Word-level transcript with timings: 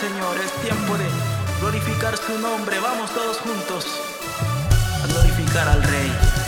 Señor, 0.00 0.38
es 0.38 0.50
tiempo 0.62 0.96
de 0.96 1.04
glorificar 1.60 2.16
su 2.16 2.38
nombre. 2.38 2.80
Vamos 2.80 3.10
todos 3.10 3.36
juntos 3.36 3.84
a 5.02 5.06
glorificar 5.08 5.68
al 5.68 5.82
Rey. 5.82 6.39